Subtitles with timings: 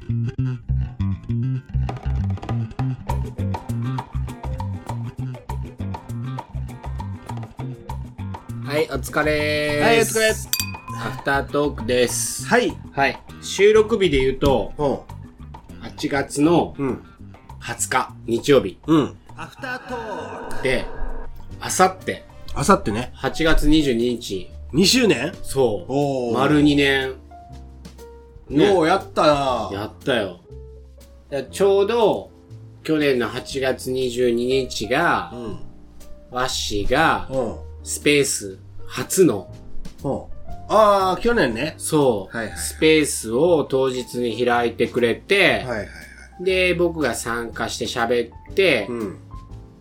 [0.00, 0.06] は
[8.78, 10.32] い、お疲れーはいお疲れア
[11.10, 12.46] フタートークです。
[12.46, 12.72] はい。
[12.92, 13.20] はい。
[13.42, 14.98] 収録日で言うと、うん。
[15.86, 17.02] 8月のうん。
[17.60, 19.18] 20日、日曜日うん。
[19.36, 20.62] アフタートーク。
[20.62, 20.86] で、
[21.60, 22.24] あさって、
[22.54, 23.12] あさってね。
[23.16, 25.34] 8月22日、2周年？
[25.42, 27.14] そう、おー丸2年、
[28.50, 30.40] ねようやったなやったよ。
[31.30, 32.30] でちょうど、
[32.82, 35.58] 去年の8月22日がう、ん。
[36.30, 37.56] ワッシーが、うん。
[37.82, 39.52] スペース初の、
[40.02, 40.22] うん。
[40.68, 41.74] ああ、去年ね。
[41.78, 46.44] そう、はいはいはいスペースを当日に開いてくれて、はいはいはい。
[46.44, 49.18] で、僕が参加して喋って、うん。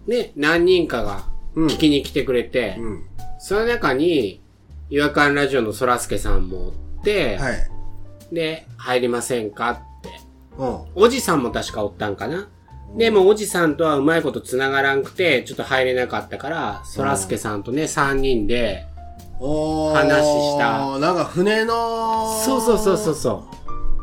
[0.07, 1.67] ね、何人かがうん。
[1.67, 3.03] 聞きに来てくれて、うん。
[3.39, 4.41] その中に、
[4.89, 6.73] 違和感ラジオのそらすけさんもおっ
[7.03, 7.71] て、はい。
[8.31, 9.71] で、入りませんか？
[9.71, 10.09] って。
[10.57, 10.85] うん。
[10.95, 12.47] おじさんも確かおったんかな？
[12.97, 18.85] でもおじさんとはうまいこと繋がらんくて、ちょっと入れなかったから、そらすけさんとね、3人で、
[19.39, 23.47] おー話したなんか船の、そうそうそうそうそ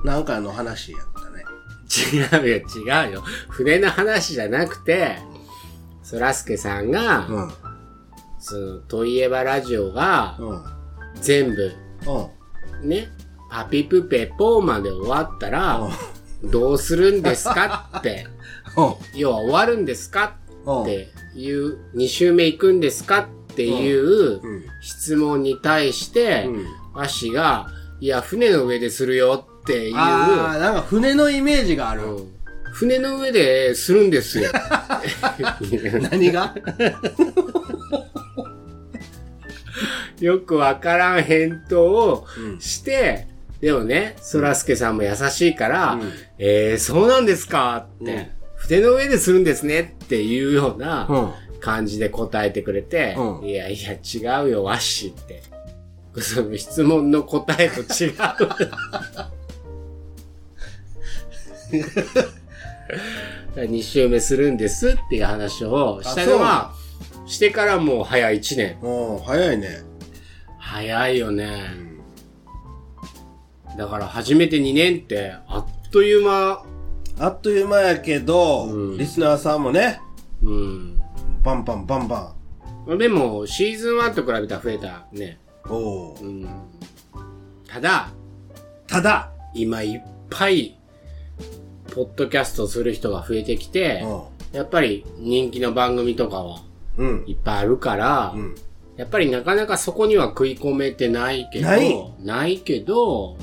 [0.04, 0.06] う。
[0.06, 1.44] なんかの話やったね。
[1.88, 3.22] 違うよ、違うよ。
[3.48, 5.18] 船の話じゃなくて、
[6.02, 7.52] そらすけさんが、うん。
[8.38, 10.64] その、といえばラジオが、うん。
[11.20, 11.72] 全部、
[12.82, 12.88] うん。
[12.88, 13.08] ね、
[13.56, 15.88] パピプペポーまで終わったら、
[16.44, 18.26] どうするんですかって、
[19.14, 20.34] 要は終わるんですか
[20.66, 20.82] うん。
[20.82, 24.62] っていう、2週目行くんですかっていううん。
[24.82, 26.66] 質問に対してう、ん。
[26.92, 32.02] わしが、いや、船の上でするよっていう、ああ、なんか船のイメージがある。
[32.02, 32.32] うん
[32.72, 34.50] 船の上でするんですよ。
[36.10, 36.54] 何が？
[40.20, 43.28] よくわからん返答をうんして、
[43.60, 47.86] でもね、そらすけさんも優しいから、うんえー、そうなんですか？
[48.02, 48.26] って、うん
[48.58, 51.60] 筆の上でするんですねっていうようなうん。
[51.60, 55.42] 感じで答えてくれて、うんいやいや違うよ、わっしって。
[56.22, 58.12] その質問の答えと違う。
[63.56, 66.72] 2週目するんですっていう話をしたのは、
[67.26, 68.78] してからもう早い1年。
[68.82, 69.80] うん、早いね。
[70.58, 71.60] 早いよね。
[73.76, 76.62] だから初めて2年ってあっという間、
[77.18, 80.00] あっという間やけど、うんリスナーさんもね、
[80.42, 81.00] うん。
[81.42, 82.34] バンバンバンバ
[82.98, 85.38] でも、シーズン1と比べたら増えたね。
[85.68, 85.72] ン。
[85.72, 86.48] おーうん。
[87.66, 88.10] ただ、
[88.86, 90.00] ただ、今いっ
[90.30, 90.78] ぱい、
[91.92, 94.04] ポッドキャストする人が増えてきて、
[94.52, 96.62] うやっぱり人気の番組とかは。
[97.26, 98.54] いっぱいあるから、うん。
[98.96, 103.36] やっぱりなかなかそこには食い込めてないけど、ないないけど、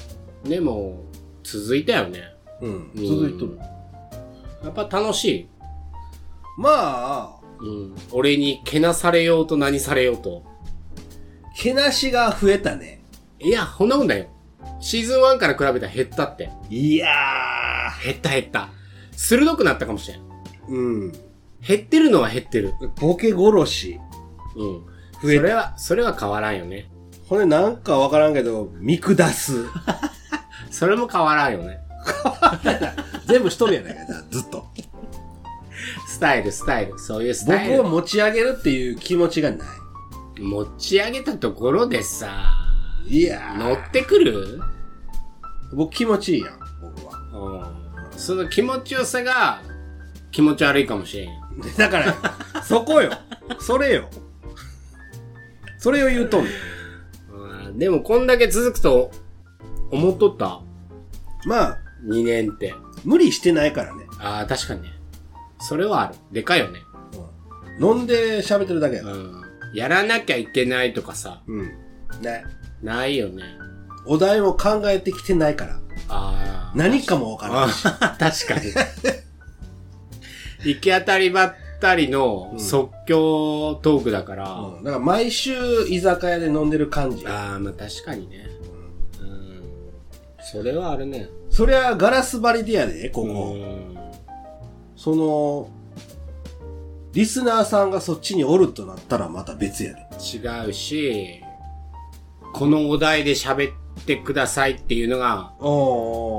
[0.44, 1.06] でも、
[1.44, 2.22] 続いたよね。
[2.62, 2.92] うん。
[2.96, 3.60] うん続いとる。
[4.64, 5.50] やっぱ楽しい。
[6.58, 7.96] まあ、うん。
[8.12, 10.44] 俺にけなされようと何されようと。
[11.56, 13.04] けなしが増えたね。
[13.40, 14.28] いや、ほんなもんだよ。
[14.80, 16.50] シーズン1から比べたら減ったって。
[16.70, 17.08] いや
[18.04, 18.70] 減った減った。
[19.12, 20.22] 鋭くなったかもしれん。
[20.22, 20.24] ー。
[20.68, 21.12] うん。
[21.66, 22.74] 減ってるのは減ってる。
[23.00, 24.00] ボケ殺し。
[24.56, 24.86] うん。
[25.22, 26.90] 増えたそれは、それは変わらんよね。
[27.30, 29.66] これなんかわからんけど、見下す。
[30.74, 31.80] それも変わらんよね。
[33.28, 34.02] 全部一人やないか、
[34.32, 34.66] ずっと。
[36.08, 36.98] スタイル、スタイル。
[37.00, 37.78] そういうスタイル。
[37.78, 39.60] 僕を持ち上げるっていう気持ちがない。
[40.42, 42.46] 持ち上げたところでさ、
[43.08, 44.62] いやー乗ってくる？
[45.74, 47.70] 僕気持ちいいやん、僕は。
[48.12, 48.20] うん。
[48.20, 49.62] その気持ちよさが
[50.32, 51.34] 気持ち悪いかもしれんよ。
[51.78, 52.16] だから、
[52.64, 53.12] そこよ。
[53.60, 54.10] それよ。
[55.78, 57.68] それを言うとんねん。
[57.68, 59.12] うんでもこんだけ続くと
[59.92, 60.62] 思っとった？
[61.48, 62.74] まあ、?2 年って。
[63.04, 64.06] 無理してないからね。
[64.20, 64.90] ああ、確かにね。
[65.60, 66.16] それはある。
[66.32, 66.80] でかいよね。
[67.80, 69.16] 飲んで喋ってるだけやから。
[69.16, 69.44] うん。
[69.74, 71.62] やらなきゃいけないとかさ、うん。
[72.22, 72.46] ね。
[72.82, 73.44] ないよね。
[74.06, 75.80] お題も考えてきてないから。
[76.10, 76.72] ああ。
[76.76, 77.84] 何かもわからあないし。
[77.90, 78.74] 確かに。
[80.66, 84.52] 行き当たりばったりの即興トークだから。
[84.52, 85.54] うんだから毎週
[85.88, 87.26] 居酒屋で飲んでる感じ。
[87.28, 88.48] ああ、まあ確かにね。
[90.58, 90.64] うん。
[90.64, 91.30] それはあるね。
[91.50, 93.54] そりゃガラス張りでやで、こうこ。
[93.56, 93.98] ん。
[94.96, 95.70] その、
[97.14, 100.00] リスナーさんがそっちにおるとなったらまた別やで。
[100.16, 101.42] 違うし、
[102.54, 103.74] このお題で喋っ
[104.06, 105.54] てくださいっていうのが。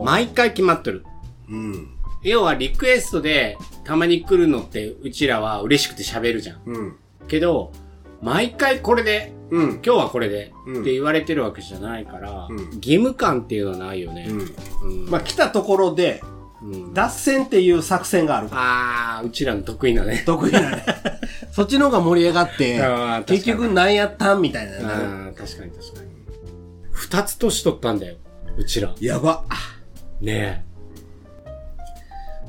[0.04, 1.04] 毎回決まってる。
[1.48, 1.88] うん。
[2.22, 6.62] 要はリクエストでたまに来るのってうちらは嬉しくて喋るじゃん。
[6.64, 6.96] うん。
[7.28, 7.70] けど、
[8.22, 9.70] 毎回これでうん。
[9.74, 14.28] 今日はこれで、うんって言われてるわけじゃないから、うん義務感っていうのはないよね。
[15.08, 16.22] まあ、来たところで、
[16.62, 18.62] うん脱線っていう作戦があるから。
[19.18, 20.22] あー、うちらの得意なね。
[20.24, 20.84] 得意なね。
[21.52, 22.80] そっちの方が盛り上がって
[23.26, 26.10] 結局何やったんみたいな確かに確かに。
[26.90, 28.16] 二つ年取ったんだよ。
[28.56, 28.94] うちら。
[29.00, 29.44] やば。
[30.20, 30.64] ね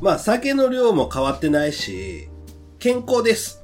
[0.01, 2.29] まあ、酒の量も変わってないし、
[2.79, 3.63] 健康です。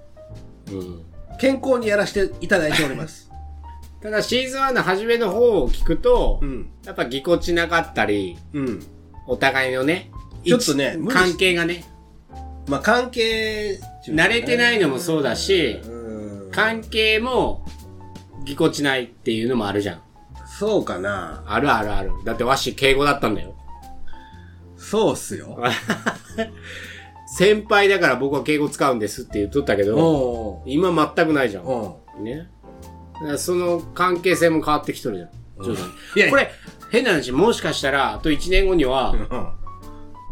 [0.70, 0.74] え。
[0.74, 1.11] うん。
[1.40, 3.30] 健康にやらせていただいております。
[4.02, 6.70] ただシーズン1の初めの方を聞くと、うん。
[6.86, 8.86] やっぱぎこちなかったり、うん。
[9.28, 10.12] お互いのね、
[10.44, 11.84] ちょっとね関係がね、
[12.68, 16.52] まあ、関係、慣れてないのもそうだしうん。
[16.52, 17.66] 関係も
[18.44, 20.02] ぎこちないっていうのもあるじゃん。
[20.60, 21.44] そうかな。
[21.48, 22.12] あるあるある。
[22.26, 23.56] だってわし敬語だったんだよ。
[24.78, 25.58] そうっすよ。
[27.32, 31.64] 先輩だから僕は敬語使うんですって言っとったけど、お今全くないじゃん。
[31.64, 32.24] うん。
[32.24, 32.50] ね。
[33.38, 35.30] その関係性も変わってきとるじゃん。
[35.64, 36.52] 徐々にこれ、
[36.92, 39.16] 変な話、もしかしたら、あと1年後には、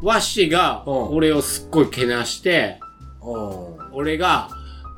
[0.01, 2.81] ワッシーがうん俺をすっごいけなして、
[3.21, 3.93] うん。
[3.93, 4.49] 俺が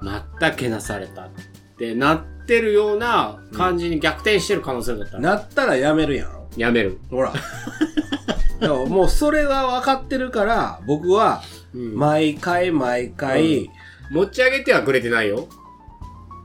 [0.02, 1.30] またけなされたっ
[1.78, 6.50] てなってるような感じに逆転してる可能性だったら、なったらやめるやろ。
[6.58, 7.00] やめる。
[7.12, 7.32] ほら。
[8.60, 13.70] でももうそれが分かってるから、僕はうん毎回毎回、
[14.12, 15.48] 持ち上げてはくれてないよ。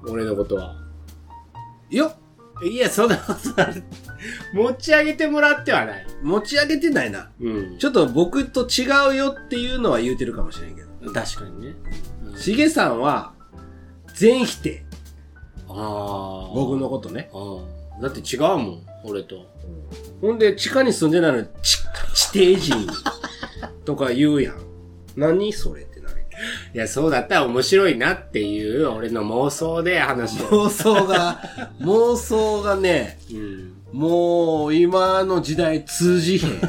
[0.08, 0.76] 俺のことは。
[1.90, 2.16] いや、
[2.64, 3.82] いや、そんなことある。
[4.54, 6.06] 持ち上げてもらってはない。
[6.22, 7.30] 持ち上げてないな。
[7.40, 7.78] うん。
[7.78, 11.12] ちょっと僕と違うよっていうのは言うてるかもしれんけど。
[11.12, 11.74] 確かにね。
[12.36, 13.34] しげさんは、
[14.14, 14.84] 全否定。
[15.68, 16.54] ああ。
[16.54, 17.30] 僕のことね。
[17.32, 17.58] あ
[17.98, 18.02] あ。
[18.02, 19.46] だって違うもん、俺と。
[20.20, 21.78] ほんで、地下に住んでないのに、地、
[22.14, 22.86] 地底人
[23.84, 24.65] とか言うやん。
[25.16, 26.16] 何それってなる。
[26.74, 30.66] いや、そうだったら面白いなっていう、俺の妄想で話を。
[30.66, 31.40] 妄想が、
[31.80, 33.72] 妄想がね、うん。
[33.92, 36.60] もう今の時代通じへん。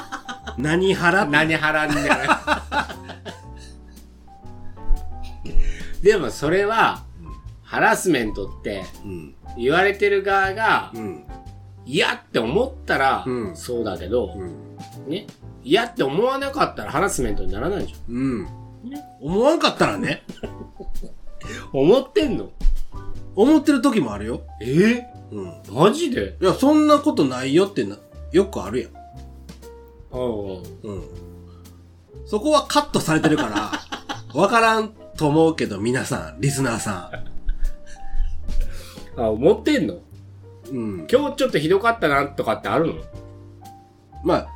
[0.58, 1.30] 何払って？
[1.30, 2.04] 何払んねん。
[6.02, 7.04] でもそれは、
[7.62, 9.34] ハラスメントって、うん。
[9.56, 11.24] 言われてる側がうん。
[11.86, 14.54] 嫌って思ったらうんそうだけど、うん。
[15.10, 15.26] ね。
[15.64, 18.46] 嫌って思わなかったらハラスメントにならないじゃうん。
[19.20, 20.22] 思わんかったらね、
[21.72, 21.72] ん。
[21.78, 22.50] 思ってんの？
[23.34, 24.42] 思ってる時もあるよ。
[24.60, 25.06] え？
[25.32, 25.52] うん。
[25.74, 26.36] マジで？
[26.40, 27.96] いや、そんなことないよってな、
[28.30, 28.90] よくあるやん。
[30.12, 30.62] うん。
[30.82, 31.04] うん。
[32.26, 33.72] そこはカットされてるから、
[34.40, 37.10] わからんと思うけど、皆さん、リスナーさ
[39.16, 39.94] あ、思ってんの？
[39.94, 40.00] ん。
[40.70, 41.06] うん。
[41.10, 42.94] 今日ちょっとひどかったなとかってあるの？
[44.22, 44.48] まあ、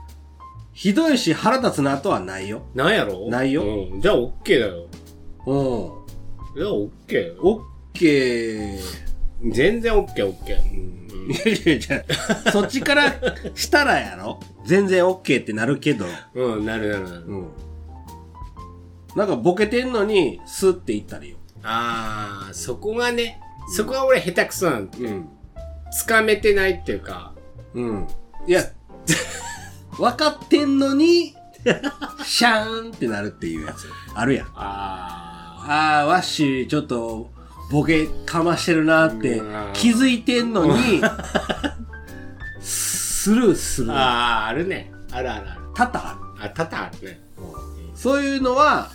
[0.79, 2.63] ひどいし腹立つなとはないよ。
[2.73, 3.29] なんやろ？
[3.29, 4.01] ないようん。
[4.01, 4.87] じゃあ OK だよ。
[5.45, 6.57] うん。
[6.57, 6.73] じゃあ。
[6.73, 8.79] オッケー。
[9.51, 10.51] 全然 OK、OK。
[10.51, 12.05] いやいや、じゃ
[12.47, 13.13] あそっちから
[13.57, 14.39] したらやろ？
[14.67, 16.07] 全然オッケーってなるけど。
[16.35, 17.25] うん、なるなるなる。
[17.27, 17.49] うん。
[19.17, 21.39] なんかボケてんのに、スって言ったりよ。
[21.65, 23.41] あー、そこがね、
[23.75, 25.29] そこが俺下手くそなんうん。
[25.91, 27.35] つかめてないっていうか、
[27.75, 28.07] うん。
[28.47, 28.63] いや、
[29.99, 31.35] 分かってんのに、
[32.25, 33.87] シャーンってなるっていうやつ。
[34.15, 34.47] あるやん。
[34.55, 37.31] ああー、ワッシー、ちょっと、
[37.71, 41.03] ボケかましてるなってうん気づいてんのに、
[42.61, 43.87] スルーすー。
[43.87, 43.93] る。
[43.93, 44.91] あー、あるね。
[45.11, 45.61] あるあるある。
[45.75, 46.45] 多々ある。
[46.45, 47.21] あ、多々あるね。
[47.95, 48.89] そういうのは、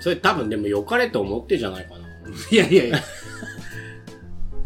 [0.00, 2.04] それ多分でも良かれと思ってじゃないかな。
[2.50, 2.98] いやいやいや。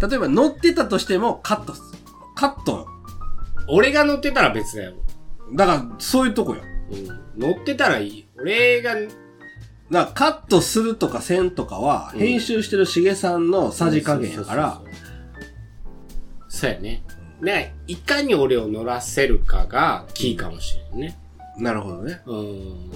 [0.06, 1.80] 例えば乗ってたとしてもカットす。
[2.34, 2.86] カット。
[3.68, 4.94] 俺が乗ってたら別だよ。
[5.54, 6.62] だから、そういうとこよ。
[6.90, 7.40] うん。
[7.40, 8.28] 乗ってたらいい。
[8.40, 9.08] 俺が、だか
[9.90, 14.80] らカットするとかせんとかは、うん編集してるしげさんのさじ加減やから
[16.48, 17.02] そう、やね。
[17.40, 21.18] ね、いかに俺を乗らせるかがキーかもしれんね。
[21.56, 22.20] なるほどね。
[22.26, 22.90] うん。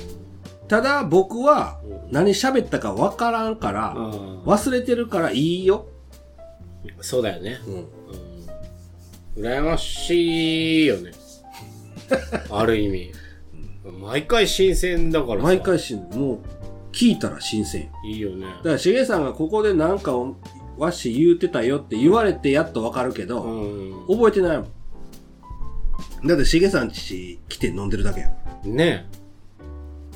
[0.69, 5.87] ただ僕はうん何喋ったかわからんから、うん忘れてるからいいよ。
[7.01, 7.61] そうだよね。
[7.67, 7.75] うん。
[7.75, 7.87] うん。
[9.37, 11.13] 羨ましいよね。
[12.51, 13.13] ある意味。
[14.01, 15.45] 毎回新鮮だからさ。
[15.45, 16.39] 毎回しん、もう
[16.93, 17.89] 聞いたら新鮮よ。
[18.05, 18.47] いいよね。
[18.47, 20.37] だからしげさんがここでなんかを
[20.77, 24.07] わし言うてたよって言われてやっとわかるけど、うん。
[24.07, 26.27] 覚えてないもん。
[26.27, 28.29] だってしげさんち来て飲んでるだけや
[28.65, 28.77] ん。
[28.77, 29.07] ね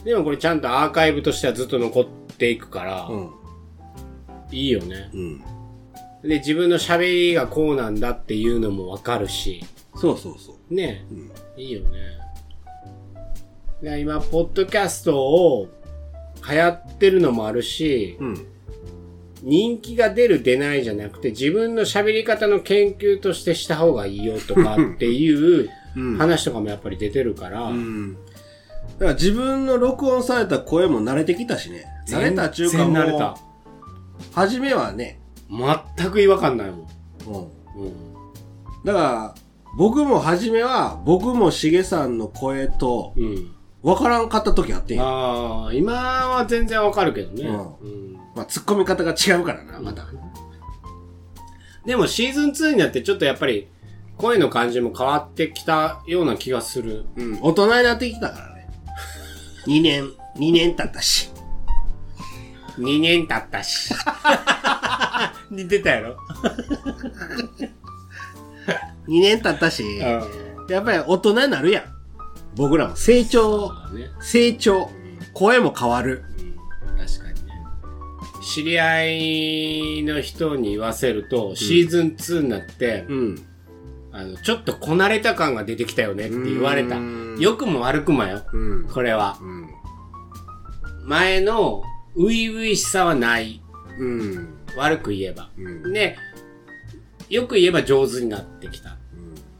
[0.05, 2.07] でもこれちゃんとアーカイブとしてはずっと残っ
[2.37, 3.31] ていくから、うん。
[4.53, 5.11] いいよね。
[5.13, 5.43] うん。
[6.27, 9.65] で、自分の喋りがこうなんだっていうのもわかるし、
[9.95, 10.75] そうそうそう。
[10.75, 11.33] ねうん。
[11.57, 11.89] いいよね。
[13.83, 15.69] で今、ポッドキャストを
[16.49, 18.47] 流行ってるのもあるし、うん。
[19.43, 26.19] 人気が出る出ないじゃなくて、自分の喋り方の研究としてした方がいいよとかっていう うん。
[26.19, 28.15] 話とかもやっぱり出てるから、うん。
[28.15, 31.87] だから自分の録音された声も慣れてきたしね。
[32.09, 33.37] 慣れたっちゅうかも慣れた。
[34.33, 36.79] 初めはね、全く違和感ないもん。
[37.27, 37.85] うん。
[37.85, 37.93] うん。
[38.85, 39.35] だから、
[39.77, 43.53] 僕も初めは、僕もしげさんの声と、うん。
[43.83, 45.05] わからんかった時あってんよ。
[45.05, 47.45] ああ、今は全然わかるけどね。
[47.47, 50.07] ううんまあ、突っ込み方が違うからな、また。
[51.85, 53.69] でもシーズン2になってちょっとやっぱり
[54.17, 57.07] 声の感じも変わってきたような気がする。
[57.17, 57.39] うん。
[57.41, 58.69] 大人になってきたからね。
[59.67, 61.31] 2年、2年経ったし。
[62.79, 63.95] 2年経ったし。
[65.51, 66.17] 似てたやろ？
[69.09, 70.21] 2年経ったし、や
[70.81, 71.85] っぱり大人になるやん。
[72.57, 74.11] 僕らも成長、ね。
[74.21, 74.91] 成長、
[75.35, 76.25] 声も変わる。
[76.99, 77.53] 確かにね。
[78.43, 79.05] 知り合
[79.99, 83.47] いの人に言わせると、シーズン2になって、うん。
[84.13, 87.01] あの、ちょっとこなれた感が出てきたよねって言われたう。
[87.01, 88.41] ん良くも悪くもよ。
[88.53, 88.89] うん。
[88.89, 89.37] これは。
[89.41, 89.69] うん。
[91.05, 91.83] 前の、
[92.17, 93.61] 初々しさはない。
[93.99, 94.49] うん。
[94.77, 95.51] 悪く言えば。
[95.57, 95.93] うん。
[95.93, 96.17] で、
[97.29, 98.97] よく言えば上手になってきたっ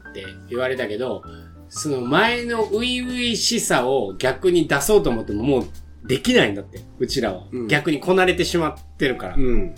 [0.05, 1.23] うんて言われたけど、
[1.69, 5.67] その前の初々しさを逆に出そうと思ってももう
[6.07, 7.43] できないんだって、うちらは。
[7.51, 9.35] うん逆にこなれてしまってるから。
[9.35, 9.75] うん。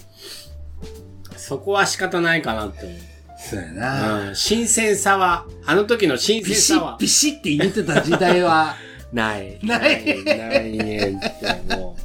[1.36, 2.98] そこは仕方ないかなって思う。
[3.39, 4.30] そうやな。
[4.30, 8.75] うん、新鮮さは、あの時の新鮮さはッ、ビシッって言ってた時代は、
[9.13, 9.60] ない。
[9.63, 11.96] ないないねって、も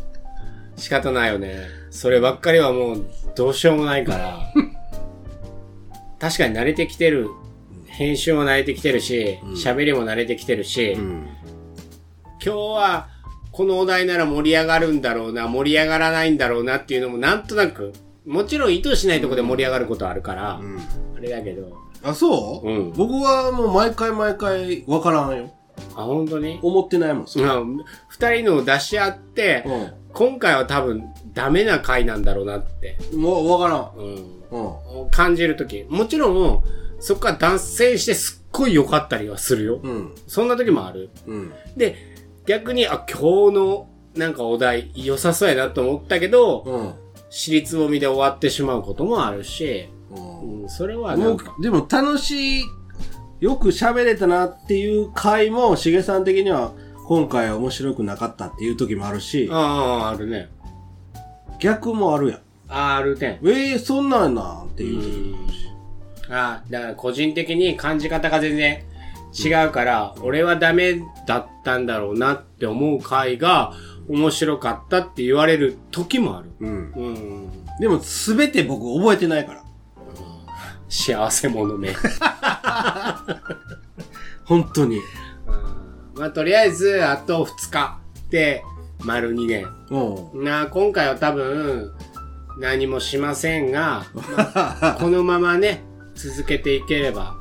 [0.76, 1.83] う、仕方ないよね。
[1.94, 4.52] そればっかりはもう、どうしようもないから。
[6.18, 7.28] 確かに慣れてきてる。
[7.86, 11.28] 編集も慣れてきてるしうん、喋、りも慣れてきてるし、ん。
[12.44, 13.08] 今日は、
[13.52, 17.92] このお題なら盛り上がるんだろうな、盛り上がらないんだろうなっていうのもなんとなく、
[18.26, 20.78] もちろん意図しないところで盛り上がることはあるから、うん。
[21.16, 22.68] あれだけど、あ、そう？
[22.68, 25.52] うん僕はもう毎回毎回わからんよ。
[25.96, 26.58] あ、本当に？
[26.62, 27.40] 思ってないもん、そ
[28.08, 29.70] 二人のを出し合って、う
[30.12, 33.20] 今回は多分ダメな回なんだろうなって、ん。
[33.20, 34.14] もうわかうん、
[34.52, 35.04] らん。
[35.04, 35.10] うん。
[35.10, 35.84] 感じるとき。
[35.88, 36.62] もちろん、
[37.00, 39.80] そこから脱線してすっごい良かったりはするよ。
[39.82, 40.14] うん。
[40.26, 41.10] そんな時もある。
[41.26, 41.52] うん。
[41.76, 41.96] で、
[42.46, 46.94] 逆に、あ、今日のなんかお題良さそうやなと思ったけど、うん。
[47.30, 52.64] 尻つぼみで終わってしまうこともあるし、うんうん、それはなか、う、でも楽しい、
[53.44, 56.72] よく喋れたなっていう回も、しげさん的には、
[57.06, 60.48] 今回は面白くなかったっていう時もあるし、ああ、あるね。
[61.58, 62.40] 逆もあるやん。
[62.70, 63.38] ああるね。
[63.44, 65.68] ええそんなんなんってういう時もあるし。
[66.30, 66.34] ん。
[66.34, 68.82] ああ、だから個人的に感じ方が全然
[69.34, 73.74] 違うから、俺はダメだったんだろうなって思う回が
[74.08, 76.50] 面白かったって言われる時もある。
[76.60, 76.92] うん。
[76.96, 77.50] うん。
[77.78, 79.64] でも、すべて僕覚えてないから。
[80.88, 81.94] 幸せ者め。
[84.44, 84.98] 本当に。
[84.98, 85.74] うん
[86.16, 87.98] まあ、とりあえず、あと2日
[88.30, 88.62] で、
[89.00, 89.66] 丸2年。
[89.90, 90.44] うん。
[90.44, 91.92] な、今回は多分、
[92.58, 95.82] 何もしませんが、 まあこのままね、
[96.14, 97.36] 続けていければ、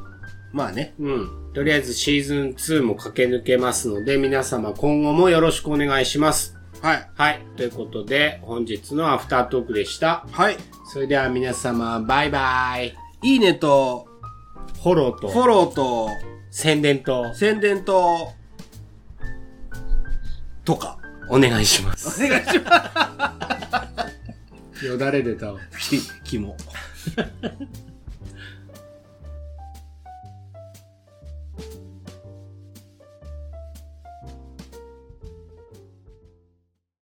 [0.51, 0.95] まあね。
[0.99, 1.29] うん。
[1.53, 6.57] とりあえずシーズン2も駆け抜けますので、皆様今後もよろしくお願いします。
[6.81, 7.09] はい。
[7.15, 7.45] はい。
[7.55, 10.25] ということで、本日のアフタートークでした。
[10.31, 10.57] はい。
[10.91, 12.95] それでは皆様、バイバイ。
[13.21, 14.07] いいねと、
[14.83, 16.09] フォローと、フォローと、
[16.51, 18.33] 宣伝と、宣伝と、
[20.65, 20.99] とか。
[21.29, 22.21] お願いします。
[22.21, 22.91] お願いしま
[24.85, 25.59] よだれ出たわ。
[25.71, 25.89] す。
[25.95, 26.57] き、 きも。